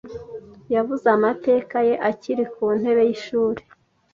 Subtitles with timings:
[0.75, 3.61] Yavuze amateka ye akiri ku ntebe y’ishuri,